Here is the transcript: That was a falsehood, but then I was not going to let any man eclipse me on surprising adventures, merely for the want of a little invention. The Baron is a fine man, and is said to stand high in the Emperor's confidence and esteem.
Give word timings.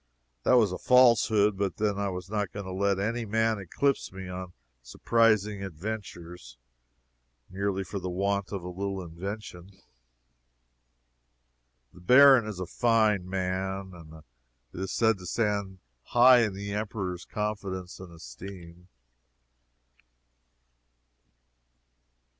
That 0.41 0.55
was 0.57 0.71
a 0.71 0.79
falsehood, 0.79 1.59
but 1.59 1.77
then 1.77 1.99
I 1.99 2.09
was 2.09 2.27
not 2.27 2.51
going 2.51 2.65
to 2.65 2.71
let 2.71 2.97
any 2.97 3.23
man 3.23 3.59
eclipse 3.59 4.11
me 4.11 4.27
on 4.27 4.51
surprising 4.81 5.61
adventures, 5.63 6.57
merely 7.51 7.83
for 7.83 7.99
the 7.99 8.09
want 8.09 8.51
of 8.51 8.63
a 8.63 8.67
little 8.67 9.03
invention. 9.03 9.69
The 11.93 12.01
Baron 12.01 12.47
is 12.47 12.59
a 12.59 12.65
fine 12.65 13.29
man, 13.29 13.91
and 13.93 14.23
is 14.73 14.91
said 14.91 15.19
to 15.19 15.27
stand 15.27 15.77
high 16.05 16.39
in 16.39 16.55
the 16.55 16.73
Emperor's 16.73 17.23
confidence 17.25 17.99
and 17.99 18.11
esteem. 18.11 18.87